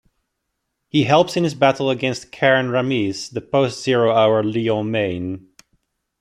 He 0.89 1.03
helps 1.03 1.37
in 1.37 1.43
his 1.43 1.53
battle 1.53 1.91
against 1.91 2.31
Karen 2.31 2.69
Ramis, 2.71 3.29
the 3.31 3.39
Post-Zero 3.39 4.11
Hour 4.11 4.41
Lion-Mane. 4.41 5.47